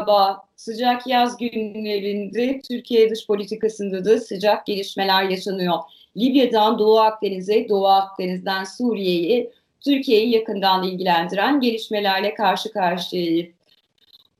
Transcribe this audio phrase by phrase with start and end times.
[0.00, 0.42] Merhaba.
[0.56, 5.78] Sıcak yaz günlerinde Türkiye dış politikasında da sıcak gelişmeler yaşanıyor.
[6.16, 9.50] Libya'dan Doğu Akdeniz'e, Doğu Akdeniz'den Suriye'yi,
[9.80, 13.46] Türkiye'yi yakından ilgilendiren gelişmelerle karşı karşıyayız.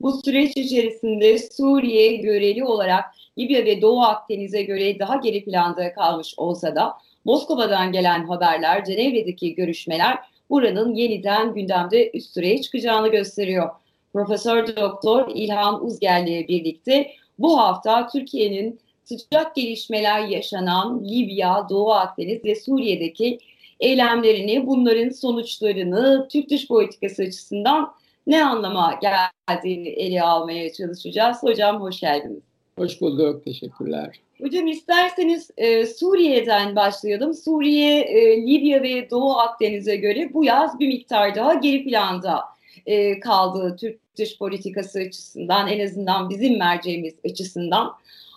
[0.00, 3.04] Bu süreç içerisinde Suriye göreli olarak
[3.38, 9.54] Libya ve Doğu Akdeniz'e göre daha geri planda kalmış olsa da Moskova'dan gelen haberler, Cenevre'deki
[9.54, 10.18] görüşmeler
[10.50, 13.70] buranın yeniden gündemde üst sıraya çıkacağını gösteriyor.
[14.12, 22.44] Profesör Doktor İlhan Uzgel ile birlikte bu hafta Türkiye'nin sıcak gelişmeler yaşanan Libya, Doğu Akdeniz
[22.44, 23.38] ve Suriye'deki
[23.80, 27.92] eylemlerini, bunların sonuçlarını Türk dış politikası açısından
[28.26, 31.42] ne anlama geldiğini ele almaya çalışacağız.
[31.42, 32.42] Hocam hoş geldiniz.
[32.78, 34.20] Hoş bulduk, teşekkürler.
[34.40, 37.34] Hocam isterseniz e, Suriye'den başlayalım.
[37.34, 42.40] Suriye, e, Libya ve Doğu Akdeniz'e göre bu yaz bir miktar daha geri planda
[42.86, 47.92] e, kaldı Türk dış politikası açısından, en azından bizim merceğimiz açısından.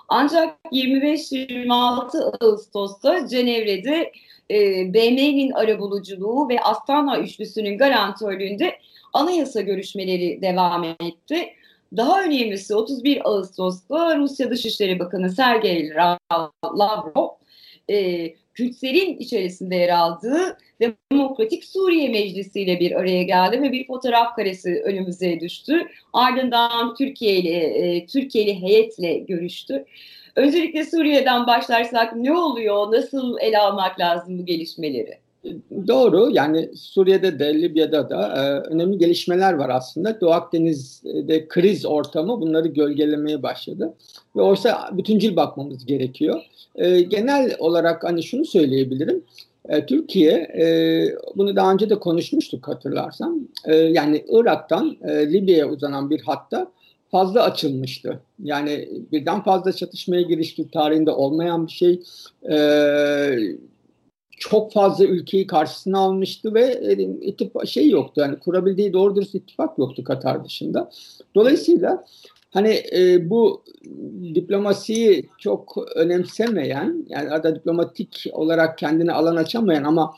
[0.09, 4.12] Ancak 25-26 Ağustos'ta Cenevre'de
[4.52, 4.58] e,
[4.94, 8.80] BM'nin arabuluculuğu ve Astana üçlüsünün garantörlüğünde
[9.14, 11.50] anayasa görüşmeleri devam etti.
[11.97, 15.90] Daha önemlisi 31 Ağustos'ta Rusya Dışişleri Bakanı Sergey
[16.66, 17.30] Lavrov
[17.89, 20.58] e, Kürtlerin içerisinde yer aldığı
[21.12, 25.88] Demokratik Suriye Meclisi ile bir araya geldi ve bir fotoğraf karesi önümüze düştü.
[26.14, 29.86] Ardından Türkiye ile e, Türkiye'li heyetle görüştü.
[30.36, 32.92] Öncelikle Suriye'den başlarsak ne oluyor?
[32.92, 35.22] Nasıl ele almak lazım bu gelişmeleri?
[35.88, 40.22] Doğru yani Suriye'de de Libya'da da e, önemli gelişmeler var aslında.
[40.22, 43.94] Doğu Akdeniz'de kriz ortamı bunları gölgelemeye başladı.
[44.36, 46.42] Ve oysa bütüncül bakmamız gerekiyor.
[46.76, 49.24] E, genel olarak hani şunu söyleyebilirim.
[49.70, 50.66] E, Türkiye, e,
[51.36, 53.50] bunu daha önce de konuşmuştuk hatırlarsan.
[53.66, 56.72] E, yani Irak'tan e, Libya'ya uzanan bir hatta
[57.12, 58.20] fazla açılmıştı.
[58.44, 62.02] Yani birden fazla çatışmaya girişti tarihinde olmayan bir şey.
[62.50, 62.58] E,
[64.50, 68.22] çok fazla ülkeyi karşısına almıştı ve e, ittifak şey yoktu.
[68.22, 70.92] Yani kurabildiği doğru dürüst ittifak yoktu Katar dışında.
[71.36, 72.06] Dolayısıyla
[72.52, 73.64] hani e, bu
[74.36, 80.14] diplomasiyi çok önemsemeyen yani arada diplomatik olarak kendine alan açamayan ama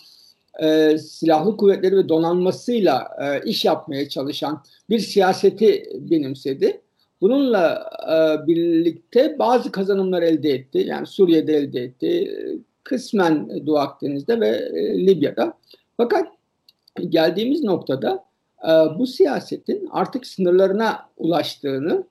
[0.63, 6.81] e, silahlı kuvvetleri ve donanmasıyla e, iş yapmaya çalışan bir siyaseti benimsedi.
[7.21, 10.83] Bununla e, birlikte bazı kazanımlar elde etti.
[10.87, 12.31] Yani Suriye'de elde etti,
[12.85, 15.53] kısmen Doğu Akdeniz'de ve e, Libya'da.
[15.97, 16.27] Fakat
[17.09, 18.23] geldiğimiz noktada
[18.63, 22.03] e, bu siyasetin artık sınırlarına ulaştığını,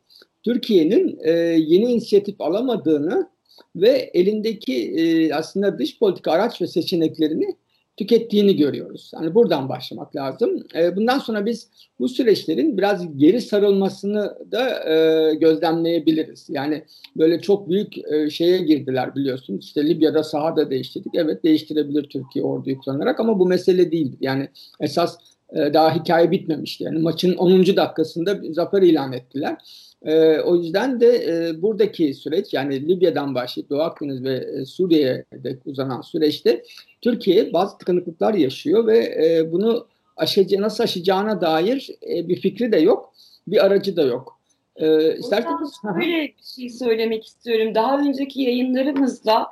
[0.42, 3.28] Türkiye'nin e, yeni inisiyatif alamadığını
[3.76, 7.56] ve elindeki aslında dış politika araç ve seçeneklerini
[7.96, 9.10] tükettiğini görüyoruz.
[9.14, 10.64] Yani buradan başlamak lazım.
[10.74, 11.68] E, bundan sonra biz
[11.98, 16.46] bu süreçlerin biraz geri sarılmasını da e, gözlemleyebiliriz.
[16.48, 16.84] Yani
[17.16, 19.58] böyle çok büyük e, şeye girdiler biliyorsun.
[19.58, 21.14] İşte Libya'da sahada değiştirdik.
[21.14, 24.16] Evet değiştirebilir Türkiye orduyu kullanarak ama bu mesele değil.
[24.20, 24.48] Yani
[24.80, 25.16] esas
[25.54, 26.84] e, daha hikaye bitmemişti.
[26.84, 27.66] Yani maçın 10.
[27.76, 29.56] dakikasında zafer ilan ettiler.
[30.02, 35.58] E, o yüzden de e, buradaki süreç yani Libya'dan başlayıp Doğu Akdeniz ve e, Suriye'de
[35.66, 36.62] uzanan süreçte
[37.00, 42.76] Türkiye bazı tıkanıklıklar yaşıyor ve e, bunu aşacağı, nasıl aşacağına dair e, bir fikri de
[42.76, 43.14] yok,
[43.46, 44.40] bir aracı da yok.
[44.76, 47.74] E, isterseniz böyle bir şey söylemek istiyorum.
[47.74, 49.46] Daha önceki yayınlarımızda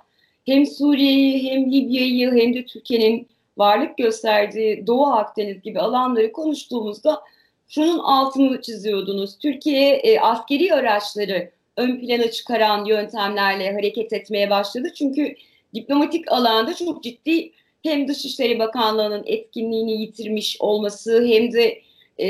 [0.46, 7.22] hem Suriye'yi hem Libya'yı hem de Türkiye'nin varlık gösterdiği Doğu Akdeniz gibi alanları konuştuğumuzda
[7.68, 9.38] şunun altını çiziyordunuz.
[9.38, 14.88] Türkiye e, askeri araçları ön plana çıkaran yöntemlerle hareket etmeye başladı.
[14.94, 15.34] Çünkü
[15.75, 17.52] diplomatik alanda çok ciddi
[17.82, 21.82] hem Dışişleri Bakanlığı'nın etkinliğini yitirmiş olması hem de
[22.20, 22.28] e,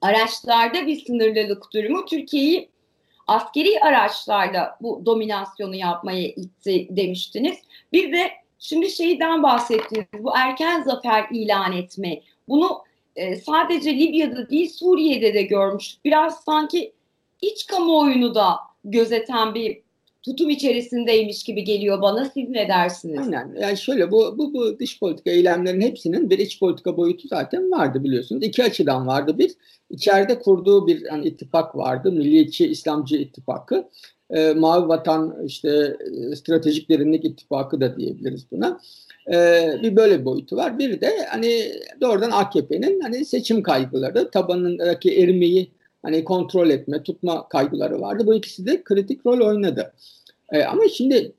[0.00, 2.68] araçlarda bir sınırlılık durumu Türkiye'yi
[3.26, 7.56] askeri araçlarla bu dominasyonu yapmaya itti demiştiniz.
[7.92, 12.20] Bir de şimdi şeyden bahsettiniz bu erken zafer ilan etme.
[12.48, 12.78] Bunu
[13.16, 16.04] e, sadece Libya'da değil Suriye'de de görmüştük.
[16.04, 16.92] Biraz sanki
[17.42, 19.82] iç kamuoyunu da gözeten bir
[20.22, 22.24] tutum içerisindeymiş gibi geliyor bana.
[22.24, 23.20] Siz ne dersiniz?
[23.20, 23.56] Aynen.
[23.60, 28.04] Yani şöyle bu, bu, bu dış politika eylemlerin hepsinin bir iç politika boyutu zaten vardı
[28.04, 28.44] biliyorsunuz.
[28.44, 29.38] İki açıdan vardı.
[29.38, 29.54] Bir,
[29.90, 32.12] içeride kurduğu bir yani ittifak vardı.
[32.12, 33.88] Milliyetçi İslamcı ittifakı.
[34.30, 35.96] E, Mavi Vatan işte
[36.32, 38.80] e, stratejik derinlik ittifakı da diyebiliriz buna.
[39.32, 40.78] E, bir böyle bir boyutu var.
[40.78, 45.70] Bir de hani doğrudan AKP'nin hani seçim kaygıları, tabanındaki erimeyi
[46.02, 48.26] hani kontrol etme, tutma kaygıları vardı.
[48.26, 49.92] Bu ikisi de kritik rol oynadı.
[50.52, 51.32] E, ama şimdi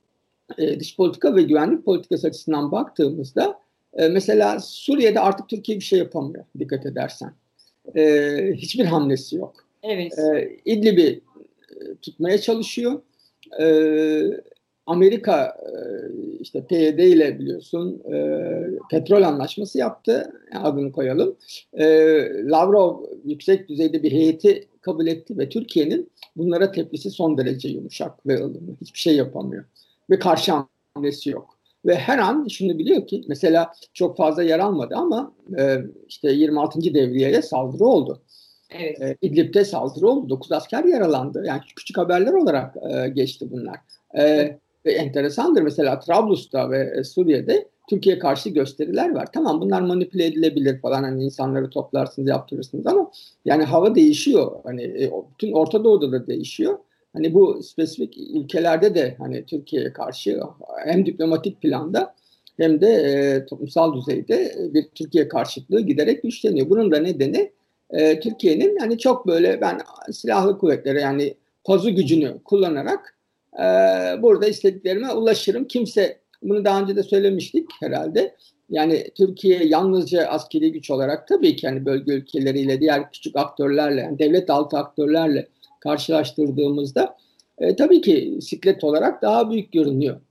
[0.57, 3.59] e, dış politika ve güvenlik politikası açısından baktığımızda
[3.93, 7.31] e, mesela Suriye'de artık Türkiye bir şey yapamıyor dikkat edersen.
[7.95, 9.53] e, hiçbir hamlesi yok.
[9.83, 10.19] Evet.
[10.19, 11.21] E, İdlib'i
[12.01, 13.01] tutmaya çalışıyor.
[13.61, 13.65] E,
[14.85, 15.73] Amerika e,
[16.39, 18.41] işte PYD ile biliyorsun e,
[18.91, 20.33] petrol anlaşması yaptı.
[20.55, 21.35] Adını koyalım.
[21.73, 21.85] E,
[22.43, 28.35] Lavrov yüksek düzeyde bir heyeti kabul etti ve Türkiye'nin bunlara tepkisi son derece yumuşak ve
[28.35, 28.75] ılımlı.
[28.81, 29.65] Hiçbir şey yapamıyor.
[30.09, 30.51] Ve karşı
[30.95, 31.59] hamlesi yok.
[31.85, 35.77] Ve her an şunu biliyor ki mesela çok fazla yer almadı ama e,
[36.07, 36.81] işte 26.
[36.81, 38.21] devriyeye saldırı oldu.
[38.69, 39.01] Evet.
[39.01, 40.29] E, İdlib'de saldırı oldu.
[40.29, 41.43] 9 asker yaralandı.
[41.45, 43.77] Yani küçük haberler olarak e, geçti bunlar.
[44.13, 44.59] E, evet.
[44.85, 49.27] Enteresandır mesela Trablus'ta ve Suriye'de Türkiye karşı gösteriler var.
[49.33, 53.11] Tamam bunlar manipüle edilebilir falan hani insanları toplarsınız yaptırırsınız ama
[53.45, 54.51] yani hava değişiyor.
[54.63, 56.77] Hani e, bütün Orta Doğu'da da değişiyor.
[57.13, 60.39] Hani bu spesifik ülkelerde de hani Türkiye'ye karşı
[60.85, 62.15] hem diplomatik planda
[62.57, 66.69] hem de e, toplumsal düzeyde bir Türkiye karşıtlığı giderek güçleniyor.
[66.69, 67.51] Bunun da nedeni
[67.91, 69.79] e, Türkiye'nin hani çok böyle ben
[70.11, 71.33] silahlı kuvvetleri yani
[71.63, 73.17] kozu gücünü kullanarak
[73.53, 73.63] e,
[74.21, 75.65] burada istediklerime ulaşırım.
[75.65, 78.35] Kimse bunu daha önce de söylemiştik herhalde.
[78.69, 84.19] Yani Türkiye yalnızca askeri güç olarak tabii ki yani bölge ülkeleriyle diğer küçük aktörlerle yani
[84.19, 85.47] devlet altı aktörlerle
[85.79, 87.17] karşılaştırdığımızda
[87.57, 90.21] e, tabii ki siklet olarak daha büyük görünüyor.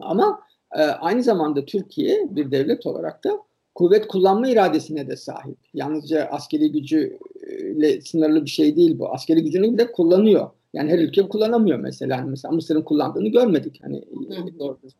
[0.00, 0.40] Ama
[0.76, 3.30] e, aynı zamanda Türkiye bir devlet olarak da
[3.74, 5.58] kuvvet kullanma iradesine de sahip.
[5.74, 9.14] Yalnızca askeri gücüyle sınırlı bir şey değil bu.
[9.14, 10.50] Askeri gücünü de kullanıyor.
[10.72, 12.16] Yani her ülke kullanamıyor mesela.
[12.16, 13.80] Yani mesela Mısır'ın kullandığını görmedik.
[13.82, 14.04] Hani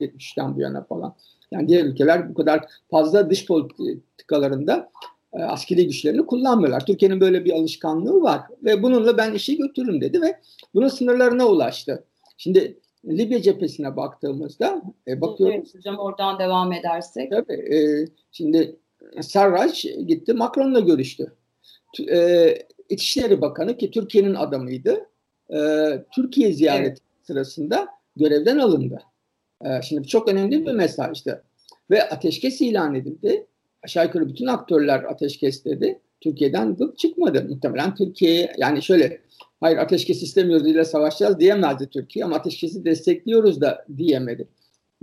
[0.01, 1.15] 73'ten bu yana falan.
[1.51, 4.91] Yani diğer ülkeler bu kadar fazla dış politikalarında
[5.33, 6.87] e, askeri güçlerini kullanmıyorlar.
[6.87, 10.41] Türkiye'nin böyle bir alışkanlığı var ve bununla ben işi götürürüm dedi ve
[10.75, 12.05] bunun sınırlarına ulaştı.
[12.37, 12.79] Şimdi
[13.09, 15.55] Libya cephesine baktığımızda e, bakıyoruz.
[15.57, 17.31] Evet hocam oradan devam edersek.
[17.31, 17.75] Tabii.
[17.75, 18.77] E, şimdi
[19.21, 21.33] Sarraj gitti Macron'la görüştü.
[22.11, 22.49] E,
[22.89, 25.07] İçişleri Bakanı ki Türkiye'nin adamıydı.
[25.55, 25.59] E,
[26.15, 26.99] Türkiye ziyareti evet.
[27.23, 29.03] sırasında görevden alındı.
[29.65, 31.45] E, şimdi çok önemli bir mesajdı.
[31.91, 33.47] Ve ateşkes ilan edildi
[33.85, 36.01] aşağı yukarı bütün aktörler ateşkes dedi.
[36.21, 37.47] Türkiye'den gık çıkmadı.
[37.49, 39.21] Muhtemelen Türkiye yani şöyle
[39.65, 44.49] hayır ateşkes istemiyoruz ile savaşacağız diyemezdi Türkiye ama ateşkesi destekliyoruz da diyemedi.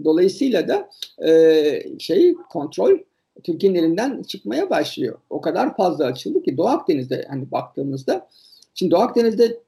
[0.04, 0.90] Dolayısıyla da
[1.28, 2.98] e, şey kontrol
[3.44, 5.20] Türkiye'nin elinden çıkmaya başlıyor.
[5.30, 8.30] O kadar fazla açıldı ki Doğu Akdeniz'de hani baktığımızda
[8.74, 9.60] şimdi Doğu Akdeniz'de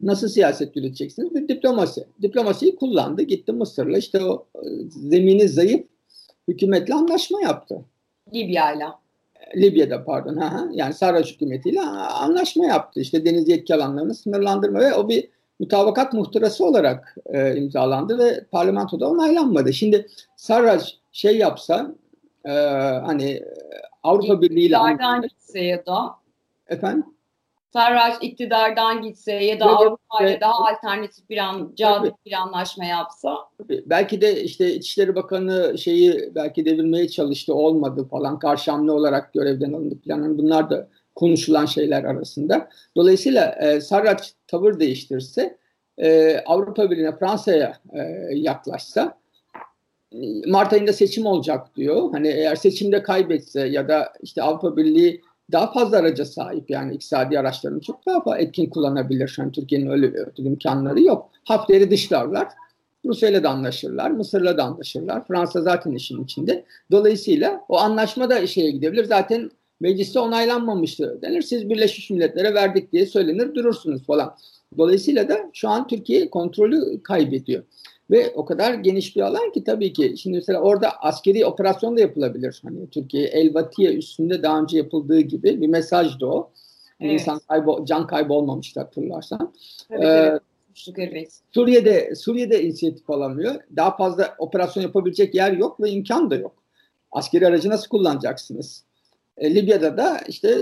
[0.00, 1.34] nasıl siyaset yürüteceksiniz?
[1.34, 2.04] Bir diplomasi.
[2.22, 3.22] Diplomasiyi kullandı.
[3.22, 5.86] Gitti Mısır'la işte o e, zemini zayıf
[6.48, 7.84] hükümetle anlaşma yaptı.
[8.34, 8.99] Libya'yla.
[9.56, 10.36] Libya'da pardon.
[10.36, 13.00] Ha, yani Sarraj hükümetiyle anlaşma yaptı.
[13.00, 15.28] İşte deniz yetki alanlarını sınırlandırma ve o bir
[15.60, 19.72] mutabakat muhtırası olarak e, imzalandı ve parlamentoda onaylanmadı.
[19.72, 20.06] Şimdi
[20.36, 21.94] Sarraj şey yapsa
[22.44, 22.50] e,
[23.04, 23.42] hani
[24.02, 24.76] Avrupa Birliği ile
[25.54, 26.14] ya da
[26.68, 27.04] efendim
[27.72, 32.84] Sarraj iktidardan gitse ya da evet, Avrupa ile daha alternatif bir an, cazip bir anlaşma
[32.84, 33.36] yapsa.
[33.86, 39.72] Belki de işte İçişleri Bakanı şeyi belki devirmeye çalıştı olmadı falan karşı hamle olarak görevden
[39.72, 40.22] alındı falan.
[40.22, 42.68] Yani bunlar da konuşulan şeyler arasında.
[42.96, 45.58] Dolayısıyla e, Sarraj tavır değiştirse
[45.98, 48.00] e, Avrupa Birliği'ne Fransa'ya e,
[48.32, 49.20] yaklaşsa
[50.46, 52.10] Mart ayında seçim olacak diyor.
[52.12, 55.22] Hani eğer seçimde kaybetse ya da işte Avrupa Birliği
[55.52, 59.28] daha fazla araca sahip yani iktisadi araçlarını çok daha etkin kullanabilir.
[59.28, 61.30] Şu an Türkiye'nin öyle bir imkanları yok.
[61.44, 62.48] Hafleri dışlarlar.
[63.04, 65.26] Rusya'yla da anlaşırlar, Mısır'la da anlaşırlar.
[65.26, 66.64] Fransa zaten işin içinde.
[66.90, 69.04] Dolayısıyla o anlaşma da şeye gidebilir.
[69.04, 71.42] Zaten mecliste onaylanmamıştı denir.
[71.42, 74.34] Siz Birleşmiş Milletler'e verdik diye söylenir durursunuz falan.
[74.78, 77.62] Dolayısıyla da şu an Türkiye kontrolü kaybediyor.
[78.10, 82.00] Ve o kadar geniş bir alan ki tabii ki şimdi mesela orada askeri operasyon da
[82.00, 82.60] yapılabilir.
[82.64, 86.50] Hani Türkiye Elbatiye üstünde daha önce yapıldığı gibi bir mesaj da o.
[86.98, 87.20] Hani evet.
[87.20, 89.52] İnsan kaybı, can kaybı olmamıştı hatırlarsan.
[89.90, 90.40] Evet, ee,
[90.96, 91.40] evet.
[91.54, 93.54] Suriye'de Suriye'de inisiyatif alamıyor.
[93.76, 96.54] Daha fazla operasyon yapabilecek yer yok ve imkan da yok.
[97.12, 98.84] Askeri aracı nasıl kullanacaksınız?
[99.36, 100.58] E, Libya'da da işte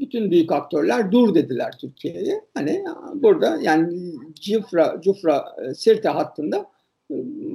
[0.00, 2.44] bütün büyük aktörler dur dediler Türkiye'ye.
[2.54, 6.66] Hani burada yani Cufra, Cufra e, Sirte hattında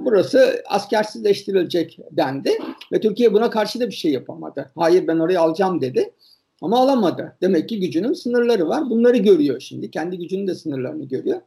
[0.05, 2.51] burası askersizleştirilecek dendi
[2.91, 4.71] ve Türkiye buna karşı da bir şey yapamadı.
[4.75, 6.13] Hayır ben orayı alacağım dedi
[6.61, 7.37] ama alamadı.
[7.41, 8.89] Demek ki gücünün sınırları var.
[8.89, 9.91] Bunları görüyor şimdi.
[9.91, 11.41] Kendi gücünün de sınırlarını görüyor.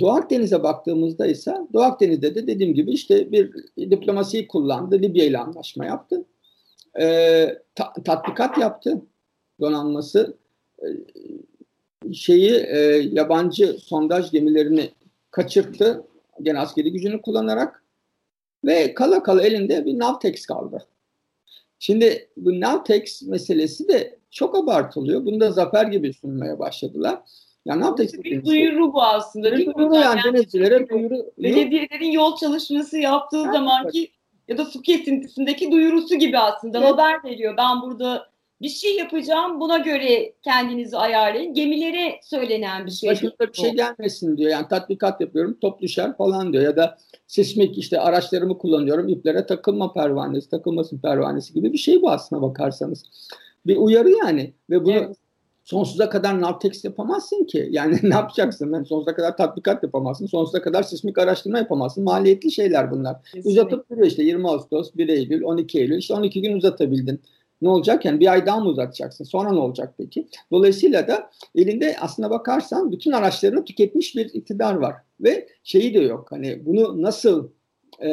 [0.00, 3.52] Doğu Akdeniz'e baktığımızda ise Doğu Akdeniz'de de dediğim gibi işte bir
[3.90, 5.02] diplomasiyi kullandı.
[5.02, 6.24] Libya ile anlaşma yaptı.
[7.00, 9.02] Ee, ta, tatbikat yaptı.
[9.60, 10.36] Donanması
[10.82, 10.86] e,
[12.12, 12.78] şeyi e,
[13.12, 14.90] yabancı sondaj gemilerini
[15.30, 16.04] kaçırttı
[16.42, 17.84] gene askeri gücünü kullanarak
[18.64, 20.86] ve kala kala elinde bir Navtex kaldı.
[21.78, 25.24] Şimdi bu Navtex meselesi de çok abartılıyor.
[25.24, 27.18] Bunu da zafer gibi sunmaya başladılar.
[27.64, 28.24] Yani yapacak?
[28.24, 29.56] Bir duyuru bu aslında mi?
[29.56, 31.32] Duyuru yani, yani denizcilere duyuru.
[31.38, 33.52] Belediyelerin yol çalışması yaptığı evet.
[33.52, 34.10] zamanki
[34.48, 36.88] ya da su kesintisindeki duyurusu gibi aslında evet.
[36.88, 37.54] haber veriyor.
[37.56, 38.29] Ben burada
[38.62, 41.54] bir şey yapacağım buna göre kendinizi ayarlayın.
[41.54, 43.10] Gemilere söylenen bir şey.
[43.10, 44.50] Başımıza bir şey gelmesin diyor.
[44.50, 46.64] Yani tatbikat yapıyorum top düşer falan diyor.
[46.64, 52.10] Ya da sismik işte araçlarımı kullanıyorum iplere takılma pervanesi takılmasın pervanesi gibi bir şey bu
[52.10, 53.04] aslına bakarsanız.
[53.66, 55.16] Bir uyarı yani ve bunu evet.
[55.64, 57.68] sonsuza kadar navtex yapamazsın ki.
[57.70, 58.72] Yani ne yapacaksın?
[58.72, 60.26] Yani sonsuza kadar tatbikat yapamazsın.
[60.26, 62.04] Sonsuza kadar sismik araştırma yapamazsın.
[62.04, 63.22] Maliyetli şeyler bunlar.
[63.22, 63.50] Kesinlikle.
[63.50, 65.98] Uzatıp duruyor işte 20 Ağustos, 1 Eylül, 12 Eylül.
[65.98, 67.20] işte 12 gün uzatabildin.
[67.62, 68.04] Ne olacak?
[68.04, 69.24] Yani bir ay daha mı uzatacaksın?
[69.24, 70.28] Sonra ne olacak peki?
[70.52, 74.94] Dolayısıyla da elinde aslına bakarsan bütün araçlarını tüketmiş bir iktidar var.
[75.20, 76.26] Ve şeyi de yok.
[76.30, 77.48] Hani bunu nasıl
[77.98, 78.08] e,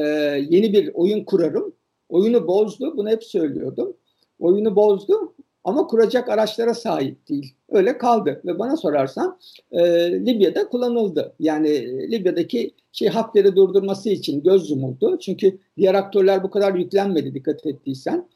[0.50, 1.74] yeni bir oyun kurarım?
[2.10, 2.98] Oyunu bozdu.
[2.98, 3.98] Bunu hep söylüyordum.
[4.40, 7.54] Oyunu bozdu ama kuracak araçlara sahip değil.
[7.70, 9.40] Öyle kaldı ve bana sorarsan
[9.72, 9.82] e,
[10.26, 11.36] Libya'da kullanıldı.
[11.40, 15.20] Yani e, Libya'daki şey Hafter'i durdurması için göz yumuldu.
[15.20, 18.28] Çünkü diğer aktörler bu kadar yüklenmedi dikkat ettiysen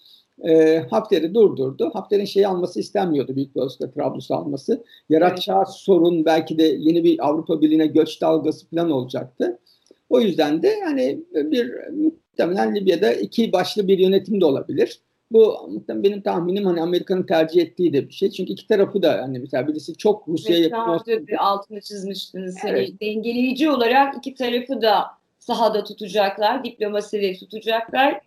[0.49, 1.91] e, Hafter'i durdurdu.
[1.93, 4.83] Hafter'in şeyi alması istenmiyordu büyük bir ölçüde Trablus'u alması.
[5.09, 5.67] Yaratacağı evet.
[5.69, 9.59] sorun belki de yeni bir Avrupa Birliği'ne göç dalgası falan olacaktı.
[10.09, 14.99] O yüzden de yani bir muhtemelen Libya'da iki başlı bir yönetim de olabilir.
[15.31, 18.31] Bu muhtemelen benim tahminim hani Amerika'nın tercih ettiği de bir şey.
[18.31, 21.27] Çünkü iki tarafı da hani mesela birisi çok Rusya'ya yakın.
[21.27, 22.57] bir altını çizmiştiniz.
[22.63, 22.89] Hani evet.
[22.89, 25.05] Hani dengeleyici olarak iki tarafı da
[25.39, 28.21] sahada tutacaklar, diplomasiyle tutacaklar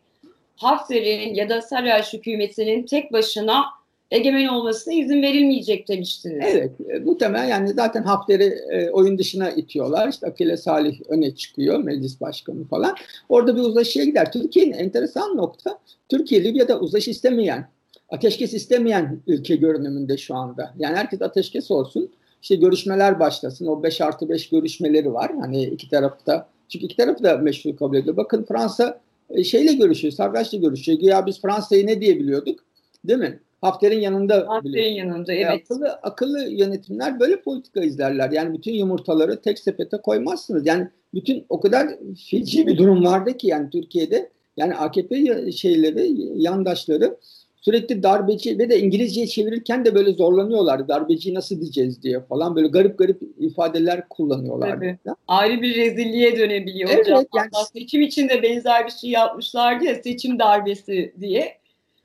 [0.56, 3.64] Hafter'in ya da Sarraj hükümetinin tek başına
[4.10, 6.44] egemen olmasına izin verilmeyecek demiştiniz.
[6.48, 10.08] Evet, e, muhtemelen yani zaten Hafter'i e, oyun dışına itiyorlar.
[10.08, 12.96] İşte Akile Salih öne çıkıyor, meclis başkanı falan.
[13.28, 14.32] Orada bir uzlaşıya gider.
[14.32, 17.68] Türkiye'nin enteresan nokta, Türkiye Libya'da uzlaşı istemeyen,
[18.10, 20.74] ateşkes istemeyen ülke görünümünde şu anda.
[20.78, 22.10] Yani herkes ateşkes olsun,
[22.42, 23.66] işte görüşmeler başlasın.
[23.66, 25.32] O 5 artı 5 görüşmeleri var.
[25.40, 28.16] Hani iki tarafta, çünkü iki tarafı da meşru kabul ediyor.
[28.16, 29.00] Bakın Fransa
[29.44, 30.98] şeyle görüşüyor, Sarraç'la görüşüyor.
[31.00, 32.60] Ya biz Fransa'yı ne diyebiliyorduk?
[33.04, 33.40] Değil mi?
[33.60, 34.44] Hafter'in yanında.
[34.48, 35.46] Hafter'in yanında evet.
[35.46, 38.30] E, akıllı, akıllı yönetimler böyle politika izlerler.
[38.30, 40.66] Yani bütün yumurtaları tek sepete koymazsınız.
[40.66, 41.88] Yani bütün o kadar
[42.30, 46.12] feci bir durum vardı ki yani Türkiye'de yani AKP şeyleri,
[46.42, 47.16] yandaşları
[47.64, 50.88] sürekli darbeci ve de İngilizceye çevirirken de böyle zorlanıyorlar.
[50.88, 54.70] Darbeci nasıl diyeceğiz diye falan böyle garip garip ifadeler kullanıyorlar.
[54.70, 54.98] Tabii.
[55.28, 57.24] Ayrı bir rezilliğe dönebiliyor evet, hocam.
[57.36, 61.58] Yani, seçim için de benzer bir şey yapmışlardı ya seçim darbesi diye.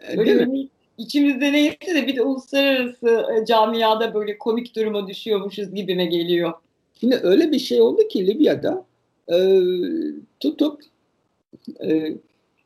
[0.08, 0.68] E, Değil mi?
[0.98, 6.54] içimizde neyse de bir de uluslararası e, camiada böyle komik duruma düşüyormuşuz gibime geliyor.
[7.00, 8.86] Şimdi öyle bir şey oldu ki Libya'da
[9.34, 9.38] e,
[10.40, 10.82] tutup
[11.84, 12.14] e,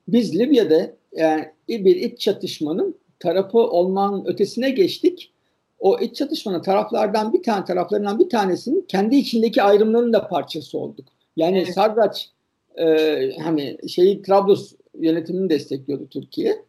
[0.07, 5.33] biz Libya'da yani bir iç çatışmanın tarafı olmanın ötesine geçtik.
[5.79, 11.07] O iç çatışmanın taraflardan bir tane taraflarından bir tanesinin kendi içindeki ayrımların da parçası olduk.
[11.35, 11.73] Yani evet.
[11.73, 12.29] Sarraç
[12.75, 12.85] e,
[13.43, 16.65] hani şeyi Trablus yönetimini destekliyordu Türkiye.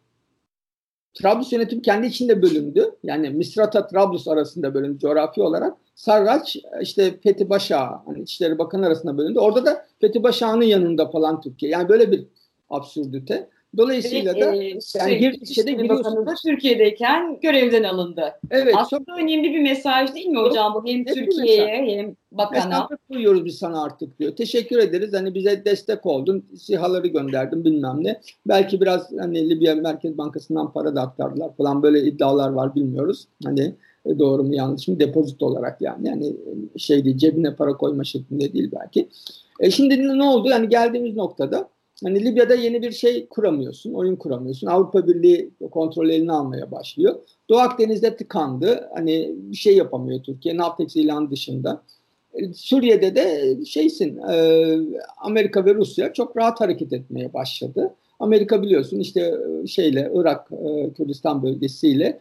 [1.13, 2.95] Trablus yönetimi kendi içinde bölündü.
[3.03, 5.77] Yani Misrata Trablus arasında bölündü coğrafi olarak.
[5.95, 9.39] Sarraç işte Fethi Başa hani İçişleri Bakanı arasında bölündü.
[9.39, 11.71] Orada da Fethi Başa'nın yanında falan Türkiye.
[11.71, 12.25] Yani böyle bir
[12.69, 13.49] absürdite.
[13.77, 16.27] Dolayısıyla da e, yani bir ilçede giriyorsunuz.
[16.27, 18.33] Da Türkiye'deyken görevden alındı.
[18.51, 18.73] Evet.
[18.77, 22.65] Aslında çok, önemli bir mesaj değil mi hocam bu hem Türkiye'ye hem bakana.
[22.65, 24.35] Mesafet koyuyoruz biz sana artık diyor.
[24.35, 26.45] Teşekkür ederiz hani bize destek oldun.
[26.57, 28.21] sihaları gönderdim bilmem ne.
[28.47, 33.27] Belki biraz hani Libya Merkez Bankası'ndan para da aktardılar falan böyle iddialar var bilmiyoruz.
[33.43, 33.73] Hani
[34.05, 36.35] e, doğru mu yanlış mı depozit olarak yani yani
[36.77, 39.09] şey değil cebine para koyma şeklinde değil belki.
[39.59, 40.49] E şimdi ne oldu?
[40.49, 41.69] Yani geldiğimiz noktada
[42.03, 44.67] Hani Libya'da yeni bir şey kuramıyorsun, oyun kuramıyorsun.
[44.67, 47.15] Avrupa Birliği kontrol eline almaya başlıyor.
[47.49, 48.89] Doğu Akdeniz'de tıkandı.
[48.95, 50.57] Hani bir şey yapamıyor Türkiye.
[50.57, 51.81] Navtex ilan dışında.
[52.33, 54.77] E, Suriye'de de şeysin e,
[55.17, 57.93] Amerika ve Rusya çok rahat hareket etmeye başladı.
[58.19, 59.33] Amerika biliyorsun işte
[59.63, 60.47] e, şeyle Irak
[60.97, 62.19] Kürdistan bölgesiyle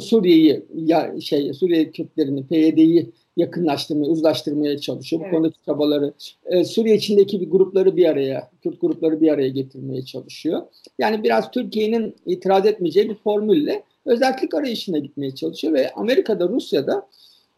[0.00, 5.20] Suriye'yi ya şey Suriye Kürtlerini PYD'yi yakınlaştırmaya, uzlaştırmaya çalışıyor.
[5.20, 5.34] Bu evet.
[5.34, 6.12] konudaki çabaları
[6.46, 10.62] e, Suriye içindeki bir grupları bir araya, Kürt grupları bir araya getirmeye çalışıyor.
[10.98, 17.06] Yani biraz Türkiye'nin itiraz etmeyeceği bir formülle özellik arayışına gitmeye çalışıyor ve Amerika'da, Rusya'da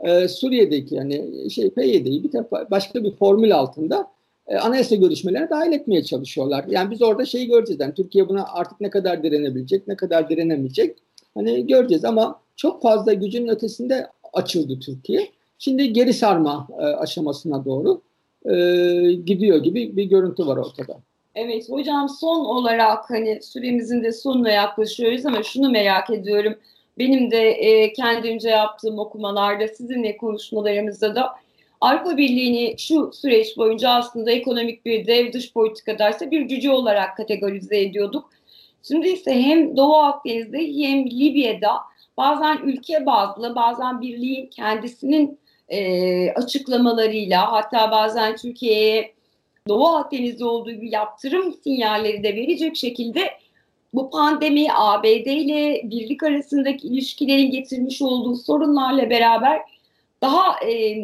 [0.01, 4.11] e, Suriye'deki yani şey PYD'yi bir defa başka bir formül altında
[4.47, 6.65] e, anayasa görüşmelerine dahil etmeye çalışıyorlar.
[6.69, 7.81] Yani biz orada şeyi göreceğiz.
[7.81, 10.97] Yani Türkiye buna artık ne kadar direnebilecek, ne kadar direnemeyecek.
[11.35, 15.29] Hani göreceğiz ama çok fazla gücün ötesinde açıldı Türkiye.
[15.63, 18.03] Şimdi geri sarma e, aşamasına doğru
[18.45, 18.55] e,
[19.13, 21.01] gidiyor gibi bir görüntü var ortada.
[21.35, 26.55] Evet hocam son olarak hani süremizin de sonuna yaklaşıyoruz ama şunu merak ediyorum.
[26.99, 31.31] benim de e, kendimce yaptığım okumalarda sizinle konuşmalarımızda da
[31.81, 37.81] Avrupa Birliği'ni şu süreç boyunca aslında ekonomik bir dev dış politikadaysa bir cüce olarak kategorize
[37.81, 38.31] ediyorduk.
[38.83, 41.73] Şimdi ise hem Doğu Akdeniz'de hem Libya'da
[42.17, 45.40] bazen ülke bazlı bazen birliğin kendisinin
[45.71, 49.15] e, açıklamalarıyla hatta bazen Türkiye'ye
[49.69, 53.31] Doğu Akdeniz'de olduğu gibi yaptırım sinyalleri de verecek şekilde
[53.95, 59.61] bu pandemi ABD ile birlik arasındaki ilişkilerin getirmiş olduğu sorunlarla beraber
[60.23, 60.97] daha e,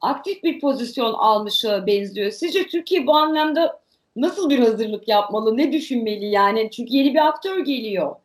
[0.00, 2.30] aktif bir pozisyon almışa benziyor.
[2.30, 3.80] Sizce Türkiye bu anlamda
[4.16, 6.70] nasıl bir hazırlık yapmalı, ne düşünmeli yani?
[6.70, 8.16] Çünkü yeni bir aktör geliyor.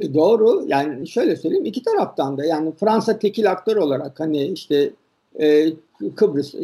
[0.00, 0.64] E doğru.
[0.66, 4.90] Yani şöyle söyleyeyim iki taraftan da yani Fransa tekil aktör olarak hani işte
[5.40, 5.72] e,
[6.16, 6.54] Kıbrıs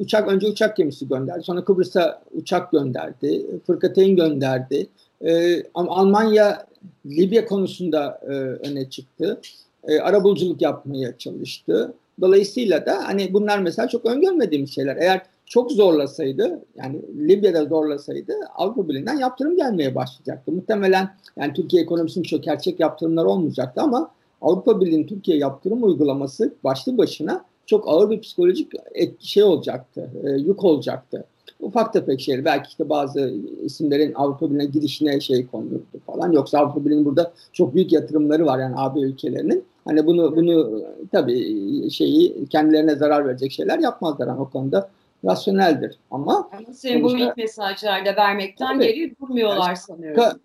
[0.00, 1.42] uçak önce uçak gemisi gönderdi.
[1.42, 3.46] Sonra Kıbrıs'a uçak gönderdi.
[3.66, 4.86] Fırkateyn gönderdi.
[5.24, 6.66] E, Almanya
[7.06, 8.32] Libya konusunda e,
[8.68, 9.40] öne çıktı.
[9.88, 11.94] E, arabuluculuk yapmaya çalıştı.
[12.20, 14.96] Dolayısıyla da hani bunlar mesela çok öngörmediğim şeyler.
[14.96, 15.22] Eğer
[15.52, 20.52] çok zorlasaydı yani Libya'da zorlasaydı Avrupa Birliği'nden yaptırım gelmeye başlayacaktı.
[20.52, 24.10] Muhtemelen yani Türkiye ekonomisinin çökerçek yaptırımlar olmayacaktı ama
[24.42, 30.30] Avrupa Birliği'nin Türkiye yaptırım uygulaması başlı başına çok ağır bir psikolojik etki şey olacaktı, e,
[30.30, 31.24] yük olacaktı.
[31.60, 32.44] Ufak tefek şeyler.
[32.44, 36.32] Belki işte bazı isimlerin Avrupa Birliği'ne girişine şey konulurdu falan.
[36.32, 39.64] Yoksa Avrupa Birliği'nin burada çok büyük yatırımları var yani AB ülkelerinin.
[39.84, 40.82] Hani bunu bunu
[41.12, 44.90] tabii şeyi kendilerine zarar verecek şeyler yapmazlar ama o konuda
[45.24, 45.98] rasyoneldir.
[46.10, 50.22] Ama sembolik mesajlarda vermekten tabii, geri durmuyorlar yani, sanıyorum.
[50.22, 50.36] Ka,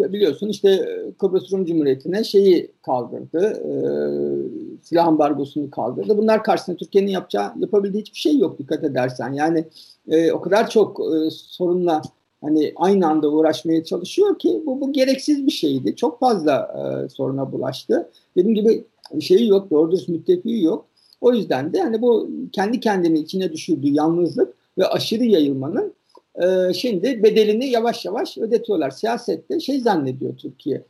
[0.00, 3.72] e, biliyorsun işte Kıbrıs Rum Cumhuriyeti'ne şeyi kaldırdı, e,
[4.82, 6.18] silah ambargosunu kaldırdı.
[6.18, 9.32] Bunlar karşısında Türkiye'nin yapacağı, yapabildiği hiçbir şey yok dikkat edersen.
[9.32, 9.64] Yani
[10.08, 12.02] e, o kadar çok e, sorunla
[12.40, 15.96] hani aynı anda uğraşmaya çalışıyor ki bu, bu gereksiz bir şeydi.
[15.96, 18.10] Çok fazla e, soruna bulaştı.
[18.36, 18.84] Dediğim gibi
[19.20, 20.86] şeyi yok, doğru dürüst müttefiği yok.
[21.20, 25.94] O yüzden de hani bu kendi kendini içine düşürdüğü yalnızlık ve aşırı yayılmanın
[26.42, 28.90] e, şimdi bedelini yavaş yavaş ödetiyorlar.
[28.90, 30.82] Siyasette şey zannediyor Türkiye.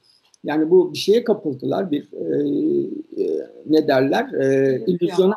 [0.45, 5.35] Yani bu bir şeye kapıldılar, bir e, e, ne derler, e, illüzyona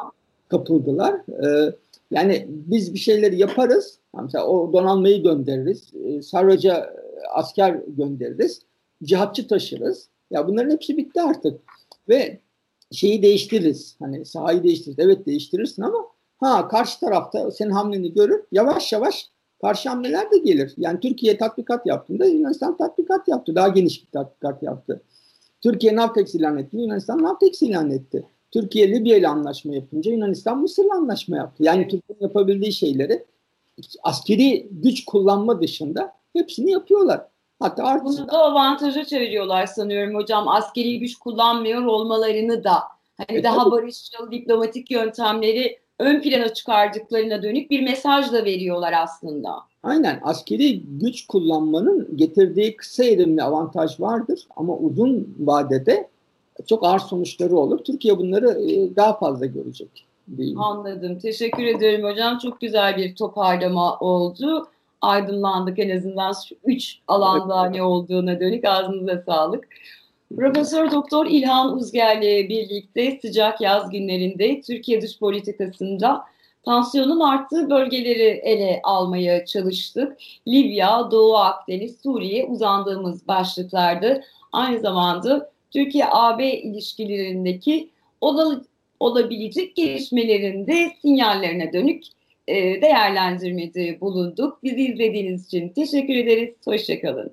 [0.48, 1.14] kapıldılar.
[1.14, 1.74] E,
[2.12, 4.00] yani biz bir şeyleri yaparız.
[4.24, 5.94] Mesela o donanmayı göndeririz.
[6.06, 6.96] E, Sarraca
[7.34, 8.62] asker göndeririz.
[9.04, 10.08] Cihatçı taşırız.
[10.32, 11.60] Ya bunların hepsi bitti artık.
[12.10, 12.40] Ve
[12.92, 13.96] şeyi değiştiririz.
[14.00, 15.00] Hani sahayı değiştiririz.
[15.00, 18.44] Evet değiştirirsin ama ha karşı tarafta senin hamleni görür.
[18.52, 19.30] Yavaş yavaş
[19.62, 20.74] karşı hamleler de gelir.
[20.78, 23.56] Yani Türkiye tatbikat yaptığında Yunanistan tatbikat yaptı.
[23.56, 25.02] Daha geniş bir tatbikat yaptı.
[25.62, 26.78] Türkiye Navtex ilan etti.
[26.78, 28.26] Yunanistan Navtex ilan etti.
[28.52, 31.64] Türkiye Libya ile anlaşma yapınca Yunanistan Mısır'la anlaşma yaptı.
[31.64, 33.26] Yani Türkiye'nin yapabildiği şeyleri
[34.04, 37.26] askeri güç kullanma dışında hepsini yapıyorlar.
[37.60, 38.06] Hatta artık...
[38.06, 40.48] Bunu da avantaja çeviriyorlar sanıyorum hocam.
[40.48, 42.80] Askeri güç kullanmıyor olmalarını da.
[43.18, 43.72] Hani e, daha tabii.
[43.72, 49.56] barışçıl diplomatik yöntemleri ön plana çıkardıklarına dönük bir mesaj da veriyorlar aslında.
[49.84, 56.10] Aynen askeri güç kullanmanın getirdiği kısa erimli avantaj vardır ama uzun vadede
[56.68, 57.78] çok ağır sonuçları olur.
[57.78, 60.06] Türkiye bunları e, daha fazla görecek.
[60.38, 60.62] Diyeyim.
[60.62, 61.20] Anladım.
[61.20, 62.38] Teşekkür ederim hocam.
[62.38, 64.68] Çok güzel bir toparlama oldu.
[65.02, 69.68] Aydınlandık en azından şu üç alanda ne olduğuna dönük ağzınıza sağlık.
[70.36, 76.24] Profesör Doktor İlhan Uzger'le birlikte sıcak yaz günlerinde Türkiye dış politikasında
[76.66, 80.18] tansiyonun arttığı bölgeleri ele almaya çalıştık.
[80.48, 84.24] Libya, Doğu Akdeniz, Suriye uzandığımız başlıklardı.
[84.52, 87.90] Aynı zamanda Türkiye-AB ilişkilerindeki
[89.00, 92.04] olabilecek gelişmelerinde sinyallerine dönük
[92.82, 94.64] değerlendirmede bulunduk.
[94.64, 96.50] Bizi izlediğiniz için teşekkür ederiz.
[96.66, 97.32] Hoşçakalın.